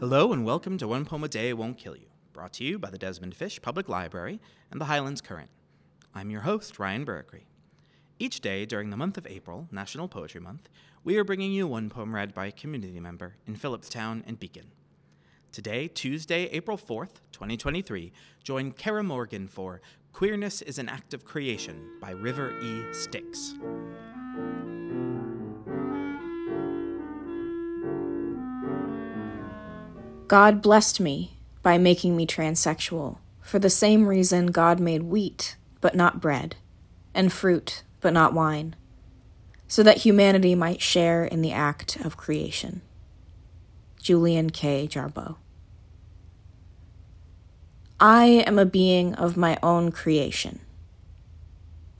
Hello 0.00 0.32
and 0.32 0.44
welcome 0.44 0.78
to 0.78 0.86
One 0.86 1.04
Poem 1.04 1.24
a 1.24 1.28
Day 1.28 1.52
Won't 1.52 1.76
Kill 1.76 1.96
You, 1.96 2.06
brought 2.32 2.52
to 2.52 2.64
you 2.64 2.78
by 2.78 2.88
the 2.88 2.98
Desmond 2.98 3.34
Fish 3.34 3.60
Public 3.60 3.88
Library 3.88 4.40
and 4.70 4.80
the 4.80 4.84
Highlands 4.84 5.20
Current. 5.20 5.50
I'm 6.14 6.30
your 6.30 6.42
host, 6.42 6.78
Ryan 6.78 7.04
Biracree. 7.04 7.46
Each 8.20 8.40
day 8.40 8.64
during 8.64 8.90
the 8.90 8.96
month 8.96 9.18
of 9.18 9.26
April, 9.26 9.66
National 9.72 10.06
Poetry 10.06 10.40
Month, 10.40 10.68
we 11.02 11.18
are 11.18 11.24
bringing 11.24 11.50
you 11.50 11.66
one 11.66 11.90
poem 11.90 12.14
read 12.14 12.32
by 12.32 12.46
a 12.46 12.52
community 12.52 13.00
member 13.00 13.34
in 13.44 13.56
Philipstown 13.56 14.22
and 14.24 14.38
Beacon. 14.38 14.70
Today, 15.50 15.88
Tuesday, 15.88 16.44
April 16.52 16.78
4th, 16.78 17.14
2023, 17.32 18.12
join 18.44 18.70
Cara 18.70 19.02
Morgan 19.02 19.48
for 19.48 19.80
Queerness 20.12 20.62
is 20.62 20.78
an 20.78 20.88
Act 20.88 21.12
of 21.12 21.24
Creation 21.24 21.98
by 22.00 22.12
River 22.12 22.56
E. 22.62 22.94
Styx. 22.94 23.56
God 30.28 30.60
blessed 30.60 31.00
me 31.00 31.38
by 31.62 31.78
making 31.78 32.14
me 32.14 32.26
transsexual 32.26 33.16
for 33.40 33.58
the 33.58 33.70
same 33.70 34.06
reason 34.06 34.48
God 34.48 34.78
made 34.78 35.04
wheat, 35.04 35.56
but 35.80 35.94
not 35.94 36.20
bread, 36.20 36.56
and 37.14 37.32
fruit, 37.32 37.82
but 38.02 38.12
not 38.12 38.34
wine, 38.34 38.76
so 39.66 39.82
that 39.82 39.98
humanity 39.98 40.54
might 40.54 40.82
share 40.82 41.24
in 41.24 41.40
the 41.40 41.52
act 41.52 41.96
of 42.04 42.18
creation. 42.18 42.82
Julian 44.02 44.50
K. 44.50 44.86
Jarboe. 44.86 45.36
I 47.98 48.26
am 48.26 48.58
a 48.58 48.66
being 48.66 49.14
of 49.14 49.38
my 49.38 49.58
own 49.62 49.90
creation, 49.90 50.60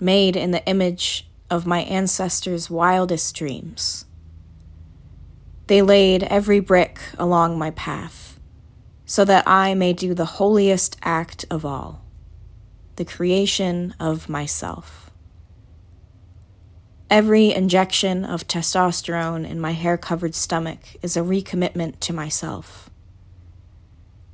made 0.03 0.37
in 0.37 0.51
the 0.51 0.65
image 0.67 1.27
of 1.49 1.67
my 1.67 1.81
ancestors' 1.81 2.69
wildest 2.69 3.35
dreams 3.35 4.05
they 5.69 5.83
laid 5.83 6.23
every 6.25 6.61
brick 6.61 6.99
along 7.19 7.59
my 7.59 7.71
path, 7.71 8.41
so 9.05 9.25
that 9.25 9.47
I 9.47 9.75
may 9.75 9.93
do 9.93 10.15
the 10.15 10.25
holiest 10.25 10.97
act 11.03 11.45
of 11.51 11.65
all 11.65 12.05
the 12.97 13.05
creation 13.05 13.95
of 14.01 14.29
myself. 14.29 15.11
Every 17.09 17.53
injection 17.53 18.25
of 18.25 18.49
testosterone 18.49 19.49
in 19.49 19.61
my 19.61 19.71
hair 19.71 19.97
covered 19.97 20.35
stomach 20.35 20.81
is 21.01 21.17
a 21.17 21.21
recommitment 21.21 22.01
to 22.01 22.13
myself, 22.13 22.91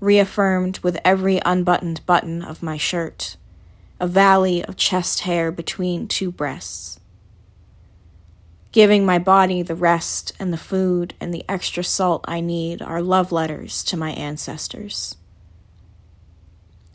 reaffirmed 0.00 0.78
with 0.78 0.98
every 1.05 1.42
unbuttoned 1.44 2.06
button 2.06 2.42
of 2.42 2.62
my 2.62 2.78
shirt, 2.78 3.36
a 4.00 4.06
valley 4.06 4.64
of 4.64 4.77
chest 4.77 5.20
hair 5.20 5.52
between 5.52 6.08
two 6.08 6.30
breasts 6.30 7.00
Giving 8.75 9.06
my 9.06 9.20
body 9.20 9.62
the 9.62 9.77
rest 9.77 10.33
and 10.41 10.53
the 10.53 10.56
food 10.56 11.14
and 11.20 11.33
the 11.33 11.44
extra 11.48 11.84
salt 11.84 12.25
I 12.27 12.41
need 12.41 12.83
are 12.83 13.00
love 13.00 13.30
letters 13.30 13.84
to 13.84 13.97
my 13.97 14.11
ancestors. 14.11 15.17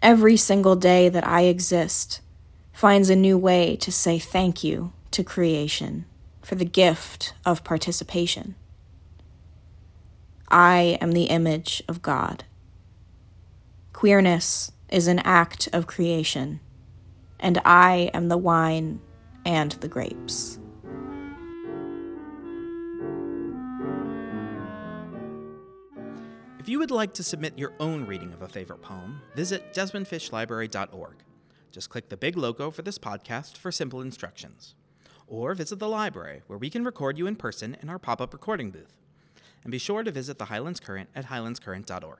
Every 0.02 0.36
single 0.36 0.76
day 0.76 1.08
that 1.08 1.26
I 1.26 1.44
exist 1.44 2.20
finds 2.74 3.10
a 3.10 3.16
new 3.16 3.38
way 3.38 3.78
to 3.78 3.94
say 3.94 4.20
thank 4.20 4.62
you 4.62 4.92
to 5.12 5.24
creation 5.24 6.04
for 6.42 6.56
the 6.56 6.66
gift 6.66 7.34
of 7.46 7.64
participation. 7.64 8.56
I 10.50 10.98
am 11.00 11.14
the 11.14 11.28
image 11.28 11.82
of 11.88 12.02
God. 12.02 12.44
Queerness 13.94 14.74
is 14.90 15.08
an 15.08 15.20
act 15.20 15.70
of 15.72 15.88
creation, 15.88 16.60
and 17.40 17.62
I 17.64 18.12
am 18.14 18.28
the 18.28 18.38
wine 18.38 19.00
and 19.45 19.72
the 19.72 19.88
grapes. 19.88 20.60
If 26.59 26.67
you 26.67 26.77
would 26.80 26.92
like 26.92 27.14
to 27.14 27.23
submit 27.23 27.58
your 27.58 27.71
own 27.80 28.05
reading 28.05 28.33
of 28.33 28.42
a 28.42 28.47
favorite 28.47 28.81
poem, 28.81 29.21
visit 29.33 29.73
desmondfishlibrary.org. 29.73 31.15
Just 31.71 31.89
click 31.89 32.09
the 32.09 32.17
big 32.17 32.36
logo 32.36 32.70
for 32.70 32.81
this 32.81 32.99
podcast 32.99 33.55
for 33.55 33.71
simple 33.71 34.02
instructions. 34.02 34.75
Or 35.25 35.53
visit 35.53 35.80
the 35.80 35.87
library, 35.87 36.42
where 36.47 36.59
we 36.59 36.70
can 36.70 36.83
record 36.83 37.17
you 37.17 37.27
in 37.27 37.37
person 37.37 37.77
in 37.81 37.89
our 37.89 37.97
pop 37.97 38.20
up 38.20 38.33
recording 38.33 38.71
booth. 38.71 38.93
And 39.64 39.71
be 39.71 39.77
sure 39.77 40.03
to 40.03 40.11
visit 40.11 40.37
the 40.37 40.45
Highlands 40.45 40.81
Current 40.81 41.09
at 41.15 41.27
highlandscurrent.org. 41.27 42.20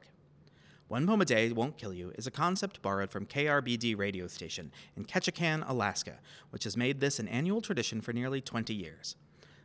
One 0.88 1.06
Poem 1.06 1.22
a 1.22 1.26
Day 1.26 1.52
Won't 1.52 1.78
Kill 1.78 1.94
You 1.94 2.14
is 2.18 2.26
a 2.26 2.32
concept 2.32 2.82
borrowed 2.82 3.12
from 3.12 3.26
KRBD 3.26 3.98
radio 3.98 4.28
station 4.28 4.72
in 4.96 5.04
Ketchikan, 5.04 5.68
Alaska, 5.68 6.20
which 6.50 6.64
has 6.64 6.78
made 6.78 7.02
this 7.02 7.20
an 7.20 7.28
annual 7.28 7.60
tradition 7.60 8.00
for 8.00 8.14
nearly 8.14 8.40
20 8.40 8.74
years. 8.74 9.18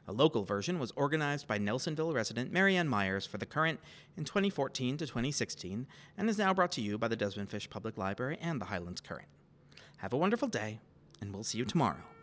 A 0.07 0.13
local 0.13 0.45
version 0.45 0.79
was 0.79 0.93
organized 0.97 1.47
by 1.47 1.59
Nelsonville 1.59 2.13
resident 2.13 2.53
Marianne 2.53 2.89
Myers 2.89 3.25
for 3.25 3.39
the 3.39 3.47
current 3.47 3.81
in 4.17 4.25
2014 4.25 4.99
to 4.99 5.07
2016 5.07 5.87
and 6.19 6.29
is 6.29 6.37
now 6.37 6.53
brought 6.53 6.73
to 6.73 6.83
you 6.83 6.99
by 6.99 7.09
the 7.09 7.17
Desmond 7.17 7.49
Fish 7.49 7.71
Public 7.71 7.97
Library 7.97 8.37
and 8.41 8.61
the 8.61 8.67
Highlands 8.67 9.01
Current. 9.01 9.29
Have 9.99 10.13
a 10.13 10.19
wonderful 10.19 10.49
day, 10.49 10.81
and 11.21 11.33
we'll 11.33 11.43
see 11.43 11.57
you 11.57 11.65
tomorrow. 11.65 12.14